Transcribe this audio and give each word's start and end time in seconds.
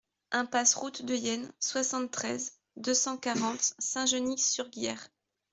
Impasse 0.31 0.73
Route 0.73 1.03
de 1.05 1.13
Yenne, 1.13 1.51
soixante-treize, 1.59 2.57
deux 2.75 2.95
cent 2.95 3.17
quarante 3.17 3.75
Saint-Genix-sur-Guiers 3.77 4.95